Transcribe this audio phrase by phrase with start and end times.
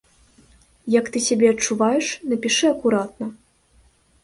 [0.99, 3.31] Як ты сябе адчуваеш, напішы акуратна.